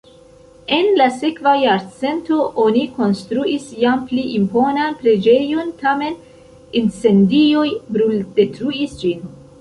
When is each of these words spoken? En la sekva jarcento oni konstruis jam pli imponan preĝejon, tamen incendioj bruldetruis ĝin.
En 0.77 0.87
la 0.99 1.05
sekva 1.17 1.51
jarcento 1.63 2.37
oni 2.63 2.81
konstruis 2.95 3.67
jam 3.83 4.01
pli 4.13 4.25
imponan 4.39 4.97
preĝejon, 5.03 5.71
tamen 5.85 6.19
incendioj 6.83 7.67
bruldetruis 7.99 8.99
ĝin. 9.05 9.27